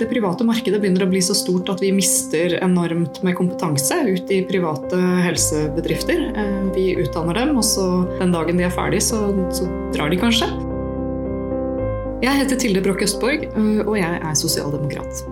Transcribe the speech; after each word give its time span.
det 0.00 0.08
private 0.10 0.44
markedet 0.48 0.80
begynner 0.80 1.04
å 1.04 1.10
bli 1.10 1.20
så 1.24 1.36
stort 1.36 1.68
at 1.72 1.82
vi 1.84 1.92
mister 1.94 2.56
enormt 2.64 3.20
med 3.26 3.36
kompetanse 3.38 3.98
ut 4.08 4.32
i 4.32 4.40
private 4.48 4.98
helsebedrifter. 5.26 6.22
Eh, 6.34 6.60
vi 6.74 6.86
utdanner 7.00 7.36
dem, 7.36 7.54
og 7.60 7.66
så 7.66 7.86
den 8.18 8.34
dagen 8.34 8.60
de 8.60 8.66
er 8.68 8.74
ferdig, 8.74 9.02
så, 9.04 9.22
så 9.54 9.68
drar 9.94 10.12
de 10.12 10.20
kanskje. 10.20 10.48
Jeg 12.20 12.36
heter 12.36 12.58
Tilde 12.60 12.82
Broch 12.84 13.00
Østborg, 13.04 13.46
eh, 13.48 13.82
og 13.86 13.96
jeg 14.00 14.20
er 14.20 14.38
sosialdemokrat. 14.38 15.24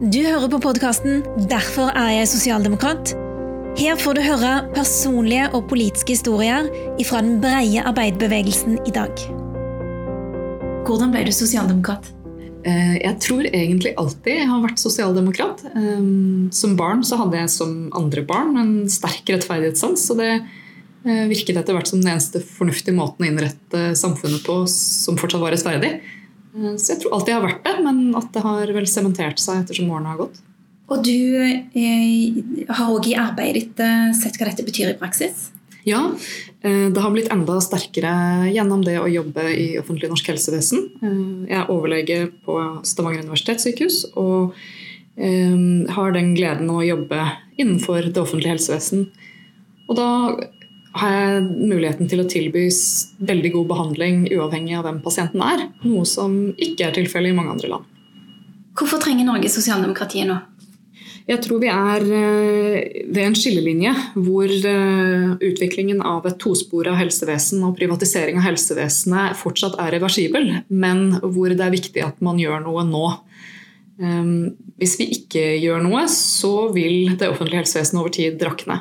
Du 0.00 0.20
hører 0.20 0.48
på 0.52 0.60
podkasten 0.60 1.22
'Derfor 1.48 1.88
er 1.96 2.20
jeg 2.20 2.28
sosialdemokrat'. 2.34 3.16
Her 3.76 3.96
får 3.96 4.14
du 4.16 4.22
høre 4.24 4.52
personlige 4.72 5.48
og 5.52 5.68
politiske 5.68 6.16
historier 6.16 6.68
fra 7.04 7.20
den 7.20 7.40
breie 7.40 7.82
arbeiderbevegelsen 7.84 8.78
i 8.88 8.92
dag. 8.92 9.12
Hvordan 10.86 11.12
ble 11.12 11.26
du 11.26 11.32
sosialdemokrat? 11.32 12.15
Eh, 12.66 12.96
jeg 12.98 13.14
tror 13.22 13.46
egentlig 13.46 13.92
alltid 14.00 14.40
jeg 14.40 14.50
har 14.50 14.62
vært 14.64 14.82
sosialdemokrat. 14.82 15.62
Eh, 15.70 16.06
som 16.54 16.74
barn 16.78 17.04
så 17.06 17.18
hadde 17.20 17.38
jeg 17.38 17.52
som 17.54 17.74
andre 17.96 18.24
barn 18.26 18.56
en 18.58 18.72
sterk 18.90 19.28
rettferdighetssans. 19.30 20.08
Så 20.08 20.16
det 20.18 20.32
eh, 20.34 21.24
virket 21.30 21.60
etter 21.60 21.76
hvert 21.76 21.90
som 21.90 22.02
den 22.02 22.16
eneste 22.16 22.42
fornuftige 22.42 22.96
måten 22.96 23.26
å 23.26 23.30
innrette 23.30 23.92
samfunnet 23.98 24.42
på 24.46 24.64
som 24.72 25.18
fortsatt 25.20 25.44
var 25.44 25.54
rettferdig. 25.54 25.98
Så 26.56 26.94
jeg 26.94 27.02
tror 27.02 27.18
alltid 27.18 27.34
jeg 27.34 27.36
har 27.36 27.44
vært 27.50 27.66
det, 27.66 27.74
men 27.84 27.98
at 28.16 28.30
det 28.32 28.42
har 28.42 28.70
vel 28.72 28.86
sementert 28.88 29.42
seg 29.42 29.60
ettersom 29.60 29.90
årene 29.92 30.14
har 30.14 30.22
gått. 30.22 30.38
Og 30.88 31.02
du 31.04 31.10
har 32.70 32.94
òg 32.94 33.10
i 33.10 33.16
arbeidet 33.18 33.58
ditt 33.58 33.82
sett 34.16 34.38
hva 34.38 34.48
dette 34.48 34.64
betyr 34.64 34.94
i 34.94 34.96
praksis? 34.96 35.50
Ja, 35.86 36.10
eh, 36.62 36.88
det 36.90 37.00
har 37.00 37.12
blitt 37.14 37.30
enda 37.30 37.60
sterkere 37.62 38.48
gjennom 38.50 38.82
det 38.82 38.96
å 38.98 39.06
jobbe 39.06 39.44
i 39.54 39.66
offentlig 39.78 40.10
norsk 40.10 40.32
helsevesen. 40.32 40.88
Eh, 40.98 41.20
jeg 41.52 41.60
er 41.60 41.70
overlege 41.70 42.16
på 42.42 42.56
Stavanger 42.82 43.22
universitetssykehus 43.22 44.00
og 44.18 44.56
eh, 45.14 45.54
har 45.94 46.16
den 46.16 46.34
gleden 46.34 46.72
å 46.74 46.82
jobbe 46.82 47.20
innenfor 47.54 48.10
det 48.10 48.18
offentlige 48.18 48.56
helsevesen. 48.56 49.06
Og 49.86 49.94
da 50.00 50.08
har 50.98 51.14
jeg 51.14 51.46
muligheten 51.54 52.10
til 52.10 52.24
å 52.24 52.28
tilby 52.34 52.66
veldig 53.30 53.52
god 53.54 53.70
behandling 53.70 54.24
uavhengig 54.32 54.74
av 54.80 54.88
hvem 54.88 54.98
pasienten 55.04 55.44
er. 55.44 55.68
Noe 55.86 56.02
som 56.08 56.34
ikke 56.56 56.88
er 56.88 56.98
tilfellet 56.98 57.30
i 57.30 57.38
mange 57.38 57.54
andre 57.54 57.76
land. 57.76 57.92
Hvorfor 58.76 58.98
trenger 59.00 59.28
Norge 59.28 59.54
sosialdemokratiet 59.54 60.26
nå? 60.28 60.40
Jeg 61.26 61.42
tror 61.42 61.58
vi 61.58 61.70
er 61.72 62.04
eh, 62.06 63.00
ved 63.10 63.22
en 63.24 63.34
skillelinje 63.34 63.92
hvor 64.14 64.46
eh, 64.46 65.32
utviklingen 65.42 65.98
av 66.06 66.28
et 66.28 66.38
tospora 66.38 66.94
helsevesen 67.00 67.64
og 67.66 67.74
privatisering 67.80 68.38
av 68.38 68.46
helsevesenet 68.46 69.34
fortsatt 69.40 69.74
er 69.82 69.96
reversibel, 69.96 70.52
men 70.70 71.16
hvor 71.24 71.50
det 71.50 71.66
er 71.66 71.74
viktig 71.74 72.04
at 72.06 72.22
man 72.22 72.38
gjør 72.38 72.62
noe 72.68 72.86
nå. 72.86 73.08
Ehm, 74.02 74.54
hvis 74.78 74.94
vi 75.00 75.08
ikke 75.16 75.44
gjør 75.64 75.82
noe, 75.88 76.04
så 76.12 76.68
vil 76.76 77.16
det 77.18 77.32
offentlige 77.32 77.64
helsevesenet 77.64 78.02
over 78.04 78.14
tid 78.14 78.38
drakne. 78.38 78.80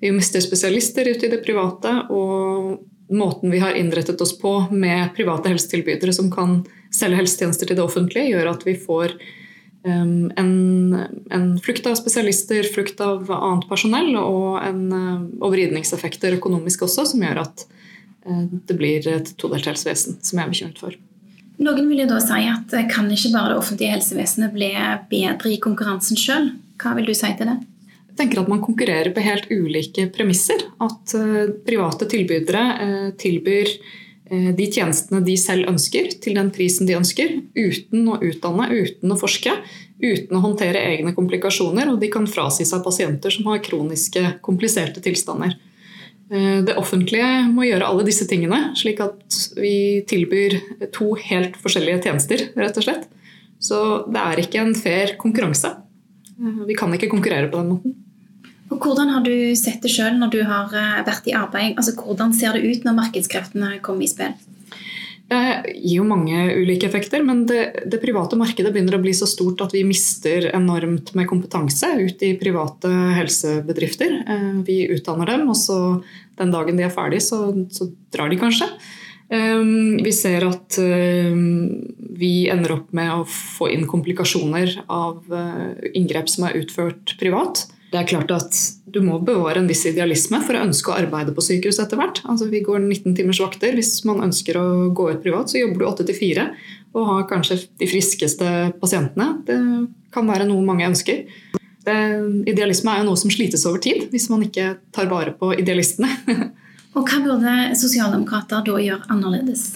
Vi 0.00 0.12
mister 0.14 0.40
spesialister 0.44 1.08
ute 1.10 1.28
i 1.28 1.32
det 1.32 1.42
private, 1.44 1.94
og 2.08 3.12
måten 3.12 3.52
vi 3.52 3.60
har 3.60 3.76
innrettet 3.76 4.20
oss 4.24 4.32
på 4.40 4.56
med 4.72 5.12
private 5.16 5.52
helsetilbydere 5.52 6.16
som 6.16 6.32
kan 6.32 6.62
selge 6.94 7.20
helsetjenester 7.20 7.68
til 7.68 7.76
det 7.76 7.84
offentlige, 7.84 8.32
gjør 8.32 8.54
at 8.54 8.64
vi 8.64 8.78
får 8.80 9.18
en, 9.84 11.06
en, 11.30 11.46
flukt 11.60 11.86
av 11.86 11.96
spesialister, 11.98 12.64
flukt 12.72 13.00
av 13.04 13.28
annet 13.28 13.66
personell 13.68 14.14
og 14.16 14.60
en 14.64 14.84
uh, 14.92 15.24
overridningseffekter 15.44 16.38
økonomisk 16.38 16.86
også, 16.86 17.04
som 17.12 17.24
gjør 17.24 17.42
at 17.42 17.66
uh, 18.28 18.46
det 18.68 18.78
blir 18.78 19.08
et 19.12 19.34
todelt 19.40 19.68
helsevesen, 19.68 20.16
som 20.24 20.40
jeg 20.40 20.46
er 20.46 20.54
bekymret 20.54 20.80
for. 20.80 20.96
Noen 21.64 21.90
vil 21.90 22.02
jo 22.02 22.08
da 22.10 22.18
si 22.22 22.40
at 22.50 22.72
eh, 22.74 22.88
kan 22.90 23.10
ikke 23.12 23.30
bare 23.34 23.52
det 23.52 23.60
offentlige 23.60 23.92
helsevesenet 23.94 24.56
bli 24.56 24.72
bedre 25.12 25.52
i 25.52 25.60
konkurransen 25.62 26.18
sjøl? 26.18 26.48
Hva 26.82 26.96
vil 26.96 27.06
du 27.06 27.14
si 27.14 27.30
til 27.38 27.52
det? 27.52 27.60
Jeg 28.08 28.16
tenker 28.18 28.40
at 28.40 28.50
Man 28.50 28.62
konkurrerer 28.62 29.12
på 29.14 29.22
helt 29.22 29.46
ulike 29.50 30.08
premisser. 30.14 30.64
At 30.82 31.14
private 31.66 32.08
tilbydere 32.10 33.12
tilbyr 33.18 33.70
Eh, 33.70 34.03
de 34.30 34.66
tjenestene 34.72 35.20
de 35.20 35.34
selv 35.36 35.68
ønsker, 35.68 36.06
til 36.24 36.38
den 36.38 36.48
prisen 36.54 36.88
de 36.88 36.94
ønsker, 36.96 37.34
uten 37.52 38.06
å 38.08 38.16
utdanne, 38.24 38.70
uten 38.72 39.12
å 39.12 39.18
forske, 39.20 39.52
uten 40.00 40.38
å 40.38 40.40
håndtere 40.40 40.80
egne 40.94 41.12
komplikasjoner. 41.16 41.90
Og 41.92 42.00
de 42.00 42.08
kan 42.12 42.28
frasi 42.30 42.64
seg 42.68 42.82
pasienter 42.86 43.34
som 43.34 43.50
har 43.50 43.60
kroniske, 43.64 44.38
kompliserte 44.46 45.02
tilstander. 45.04 45.58
Eh, 46.30 46.60
det 46.64 46.76
offentlige 46.80 47.44
må 47.52 47.66
gjøre 47.68 47.88
alle 47.88 48.06
disse 48.06 48.26
tingene, 48.30 48.72
slik 48.78 49.02
at 49.04 49.40
vi 49.58 50.04
tilbyr 50.08 50.56
to 50.94 51.12
helt 51.26 51.58
forskjellige 51.60 52.06
tjenester, 52.06 52.48
rett 52.56 52.80
og 52.80 52.86
slett. 52.86 53.08
Så 53.62 53.80
det 54.12 54.22
er 54.22 54.40
ikke 54.42 54.62
en 54.62 54.74
fair 54.78 55.16
konkurranse. 55.20 55.74
Eh, 56.34 56.64
vi 56.68 56.78
kan 56.78 56.92
ikke 56.96 57.12
konkurrere 57.12 57.50
på 57.52 57.60
den 57.60 57.74
måten. 57.74 58.00
Og 58.72 58.80
Hvordan 58.80 59.12
har 59.12 59.24
du 59.24 59.34
sett 59.58 59.84
det 59.84 59.92
sjøl 59.92 60.16
når 60.20 60.32
du 60.32 60.40
har 60.48 60.72
eh, 60.72 61.04
vært 61.04 61.28
i 61.28 61.36
arbeid? 61.36 61.76
Altså, 61.76 61.94
Hvordan 61.98 62.32
ser 62.36 62.56
det 62.56 62.64
ut 62.64 62.86
når 62.86 62.98
markedskreftene 63.02 63.78
kommer 63.84 64.06
i 64.06 64.10
spill? 64.10 64.34
Det 65.24 65.40
gir 65.80 66.02
jo 66.02 66.06
mange 66.06 66.36
ulike 66.52 66.86
effekter, 66.86 67.22
men 67.24 67.44
det, 67.48 67.86
det, 67.88 68.00
private 68.02 68.36
markedet 68.36 68.74
begynner 68.74 68.98
å 68.98 69.02
bli 69.02 69.14
så 69.16 69.24
stort 69.28 69.62
at 69.64 69.72
vi 69.72 69.80
mister 69.88 70.50
enormt 70.52 71.14
med 71.16 71.28
kompetanse 71.30 71.88
ut 71.96 72.24
i 72.24 72.34
private 72.40 72.90
helsebedrifter. 73.18 74.18
Eh, 74.20 74.50
vi 74.66 74.82
utdanner 74.96 75.32
dem, 75.32 75.48
og 75.52 75.58
så 75.60 75.78
den 76.40 76.52
dagen 76.52 76.80
de 76.80 76.86
er 76.88 76.92
ferdig, 76.92 77.22
så, 77.24 77.46
så 77.72 77.88
drar 78.14 78.32
de 78.32 78.40
kanskje. 78.40 78.68
Eh, 79.32 79.60
vi 80.04 80.12
ser 80.12 80.48
at 80.48 80.80
vi 82.14 82.34
ender 82.52 82.78
opp 82.78 82.92
med 82.96 83.12
å 83.12 83.28
få 83.28 83.68
inn 83.74 83.88
komplikasjoner 83.90 84.80
av 84.88 85.24
inngrep 85.92 86.28
som 86.32 86.48
er 86.48 86.60
utført 86.62 87.16
privat 87.20 87.66
det 87.94 88.00
er 88.00 88.08
klart 88.10 88.32
at 88.34 88.56
du 88.90 88.96
må 89.06 89.20
bevare 89.22 89.60
en 89.60 89.68
viss 89.70 89.84
idealisme 89.86 90.40
for 90.42 90.58
å 90.58 90.64
ønske 90.66 90.90
å 90.90 90.96
arbeide 90.98 91.30
på 91.34 91.42
sykehus 91.46 91.78
etter 91.78 91.98
hvert. 92.00 92.18
Altså, 92.26 92.48
vi 92.50 92.58
går 92.66 92.80
19 92.82 93.14
timers 93.14 93.38
vakter. 93.38 93.76
Hvis 93.78 94.00
man 94.08 94.24
ønsker 94.24 94.58
å 94.58 94.64
gå 94.90 95.12
ut 95.12 95.20
privat, 95.22 95.52
så 95.52 95.60
jobber 95.60 95.84
du 95.84 95.86
8 95.86 96.06
til 96.08 96.18
4 96.18 96.46
og 96.94 97.06
har 97.06 97.28
kanskje 97.30 97.60
de 97.78 97.86
friskeste 97.90 98.50
pasientene. 98.82 99.28
Det 99.46 99.58
kan 100.14 100.26
være 100.26 100.48
noe 100.50 100.66
mange 100.66 100.88
ønsker. 100.90 101.22
Det, 101.86 101.96
idealisme 102.50 102.90
er 102.90 103.04
jo 103.04 103.08
noe 103.12 103.20
som 103.20 103.30
slites 103.30 103.66
over 103.70 103.82
tid, 103.86 104.08
hvis 104.10 104.26
man 104.32 104.42
ikke 104.42 104.72
tar 104.94 105.10
vare 105.12 105.36
på 105.38 105.52
idealistene. 105.54 106.10
og 106.98 107.06
Hva 107.06 107.22
burde 107.22 107.56
sosialdemokrater 107.78 108.66
da 108.66 108.82
gjøre 108.82 109.10
annerledes? 109.14 109.68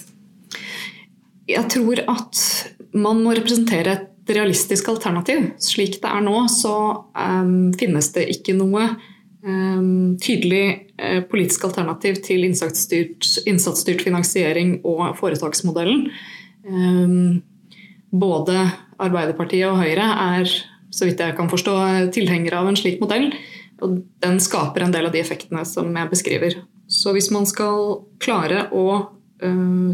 Jeg 1.47 1.71
tror 1.71 2.03
at 2.03 2.43
man 2.99 3.23
må 3.23 3.31
representere 3.37 3.95
et 3.95 4.07
realistisk 4.37 4.89
alternativ. 4.91 5.51
Slik 5.61 5.99
det 6.03 6.09
er 6.09 6.23
nå, 6.25 6.43
så 6.51 6.73
um, 7.13 7.71
finnes 7.79 8.11
det 8.15 8.27
ikke 8.33 8.55
noe 8.57 8.85
um, 9.45 10.17
tydelig 10.21 10.63
uh, 11.01 11.21
politisk 11.29 11.67
alternativ 11.69 12.21
til 12.25 12.47
innsatsstyrt, 12.47 13.27
innsatsstyrt, 13.49 14.03
finansiering 14.05 14.79
og 14.87 15.15
foretaksmodellen. 15.19 16.09
Um, 16.67 17.39
både 18.09 18.65
Arbeiderpartiet 18.99 19.69
og 19.69 19.79
Høyre 19.79 20.09
er, 20.33 20.57
så 20.89 21.05
vidt 21.07 21.21
jeg 21.21 21.37
kan 21.37 21.49
forstå, 21.51 21.75
tilhengere 22.15 22.59
av 22.59 22.69
en 22.69 22.79
slik 22.79 22.99
modell. 23.03 23.29
Og 23.85 24.01
den 24.23 24.41
skaper 24.43 24.83
en 24.83 24.93
del 24.93 25.07
av 25.07 25.13
de 25.13 25.21
effektene 25.21 25.63
som 25.67 25.93
jeg 25.95 26.11
beskriver. 26.11 26.57
Så 26.89 27.13
hvis 27.15 27.29
man 27.31 27.45
skal 27.47 28.01
klare 28.19 28.65
å 28.75 29.18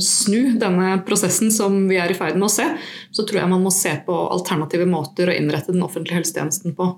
snu 0.01 0.55
denne 0.59 0.95
prosessen 1.05 1.51
som 1.53 1.83
vi 1.89 1.99
er 2.01 2.09
i 2.11 2.17
ferd 2.17 2.39
med 2.39 2.47
å 2.47 2.53
se, 2.53 2.65
så 3.13 3.25
tror 3.25 3.43
jeg 3.43 3.51
man 3.51 3.61
må 3.65 3.73
se 3.73 3.93
på 4.05 4.15
alternative 4.33 4.87
måter 4.89 5.29
å 5.29 5.35
innrette 5.35 5.75
den 5.75 5.85
offentlige 5.85 6.17
helsetjenesten 6.17 6.73
på. 6.77 6.89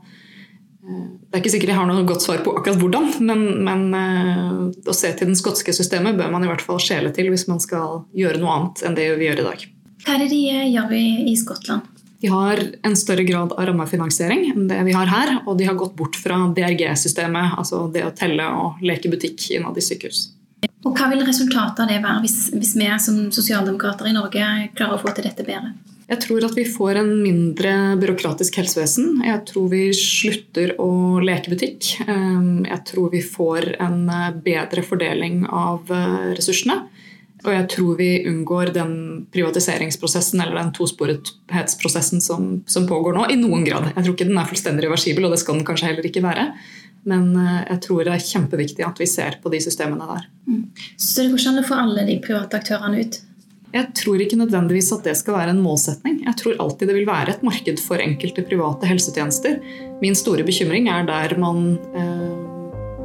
Uh, 0.88 1.20
det 1.28 1.36
er 1.36 1.42
ikke 1.44 1.52
sikkert 1.58 1.74
jeg 1.74 1.80
har 1.82 1.90
noe 1.90 2.06
godt 2.08 2.24
svar 2.24 2.40
på 2.46 2.54
akkurat 2.56 2.80
hvordan, 2.80 3.10
men, 3.28 3.44
men 3.68 3.84
uh, 3.92 4.64
å 4.88 4.96
se 4.96 5.12
til 5.12 5.32
den 5.32 5.40
skotske 5.40 5.76
systemet 5.76 6.16
bør 6.20 6.32
man 6.32 6.48
i 6.48 6.52
hvert 6.52 6.64
fall 6.64 6.80
skjele 6.80 7.12
til 7.16 7.34
hvis 7.34 7.50
man 7.52 7.60
skal 7.64 8.06
gjøre 8.16 8.40
noe 8.40 8.56
annet 8.56 8.88
enn 8.88 8.96
det 8.96 9.12
vi 9.20 9.28
gjør 9.28 9.44
i 9.44 9.48
dag. 9.50 9.68
Hva 10.06 10.16
er 10.16 10.24
det 10.24 10.32
de 10.32 10.42
gjør 10.48 10.96
i, 10.96 11.06
i 11.28 11.36
Skottland? 11.36 11.94
De 12.20 12.28
har 12.28 12.62
en 12.82 12.96
større 12.98 13.24
grad 13.24 13.52
av 13.54 13.68
rammefinansiering 13.70 14.48
enn 14.54 14.70
det 14.70 14.80
vi 14.88 14.96
har 14.96 15.10
her. 15.12 15.34
Og 15.46 15.58
de 15.60 15.68
har 15.68 15.78
gått 15.78 15.94
bort 15.98 16.18
fra 16.18 16.40
DRG-systemet, 16.56 17.58
altså 17.60 17.84
det 17.94 18.08
å 18.08 18.14
telle 18.18 18.48
og 18.58 18.82
leke 18.86 19.12
butikk 19.12 19.52
innad 19.54 19.78
i 19.78 19.84
sykehus. 19.86 20.24
Og 20.88 20.96
Hva 20.96 21.10
vil 21.12 21.26
resultatet 21.28 21.84
av 21.84 21.90
det 21.92 22.00
være 22.00 22.24
hvis, 22.24 22.38
hvis 22.56 22.74
vi 22.80 22.88
som 23.04 23.28
sosialdemokrater 23.36 24.08
i 24.08 24.16
Norge 24.16 24.48
klarer 24.78 24.96
å 24.96 25.02
få 25.02 25.12
til 25.12 25.28
dette 25.28 25.44
bedre? 25.44 25.74
Jeg 26.08 26.22
tror 26.24 26.46
at 26.48 26.54
vi 26.56 26.64
får 26.64 27.02
en 27.02 27.10
mindre 27.20 27.72
byråkratisk 28.00 28.62
helsevesen. 28.62 29.18
Jeg 29.28 29.42
tror 29.50 29.66
vi 29.74 29.82
slutter 29.92 30.78
å 30.80 31.20
leke 31.20 31.52
butikk. 31.52 31.90
Ehm, 32.08 32.64
jeg 32.64 32.80
tror 32.88 33.12
vi 33.12 33.20
får 33.20 33.74
en 33.84 34.06
eh, 34.08 34.38
bedre 34.46 34.86
fordeling 34.88 35.42
av 35.52 35.92
eh, 35.92 36.32
ressursene. 36.38 36.80
Og 37.44 37.52
jeg 37.52 37.68
tror 37.76 38.00
vi 38.00 38.10
unngår 38.28 38.72
den 38.76 38.94
privatiseringsprosessen 39.36 40.40
eller 40.42 40.56
den 40.62 40.72
tosporethetsprosessen 40.80 42.24
som, 42.24 42.48
som 42.72 42.88
pågår 42.88 43.20
nå, 43.20 43.28
i 43.32 43.38
noen 43.40 43.68
grad. 43.68 43.92
Jeg 43.92 44.08
tror 44.08 44.16
ikke 44.16 44.32
den 44.32 44.40
er 44.40 44.48
fullstendig 44.48 44.88
reversibel, 44.88 45.28
og 45.28 45.36
det 45.36 45.44
skal 45.44 45.60
den 45.60 45.68
kanskje 45.68 45.92
heller 45.92 46.08
ikke 46.08 46.24
være. 46.24 46.48
Men 47.08 47.32
eh, 47.40 47.62
jeg 47.72 47.84
tror 47.88 48.04
det 48.04 48.16
er 48.16 48.28
kjempeviktig 48.28 48.86
at 48.88 49.00
vi 49.02 49.08
ser 49.10 49.40
på 49.44 49.54
de 49.54 49.62
systemene 49.64 50.10
der. 50.10 50.28
Mm. 50.48 50.66
Så 50.98 51.24
det 51.24 51.32
går 51.32 51.42
ikke 51.42 51.54
an 51.54 51.64
å 51.64 51.68
få 51.70 51.80
alle 51.86 52.06
de 52.10 52.20
private 52.24 52.60
aktørene 52.60 53.04
ut? 53.04 53.22
Jeg 53.76 53.92
tror 54.00 54.22
ikke 54.24 54.40
nødvendigvis 54.40 54.94
at 54.96 55.04
det 55.06 55.14
skal 55.20 55.36
være 55.36 55.52
en 55.54 55.62
målsetning. 55.62 56.22
Jeg 56.24 56.40
tror 56.40 56.60
alltid 56.64 56.88
det 56.88 56.96
vil 56.96 57.10
være 57.10 57.34
et 57.36 57.44
marked 57.44 57.82
for 57.84 58.02
enkelte 58.02 58.46
private 58.48 58.88
helsetjenester. 58.90 59.58
Min 60.02 60.16
store 60.16 60.46
bekymring 60.48 60.88
er 60.92 61.08
der 61.08 61.36
man 61.40 61.74
eh, 61.92 62.38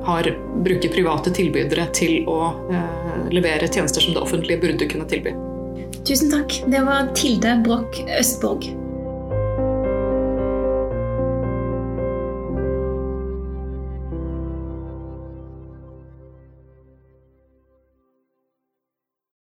har, 0.07 0.31
bruker 0.63 0.93
private 0.95 1.35
tilbydere 1.35 1.89
til 1.97 2.29
å 2.31 2.39
eh, 2.71 3.27
levere 3.35 3.71
tjenester 3.71 4.05
som 4.05 4.15
det 4.15 4.23
offentlige 4.23 4.63
burde 4.63 4.89
kunne 4.91 5.09
tilby. 5.11 5.35
Tusen 6.07 6.31
takk. 6.33 6.63
Det 6.71 6.87
var 6.87 7.11
Tilde 7.19 7.59
Broch 7.67 7.99
Østborg. 8.19 8.71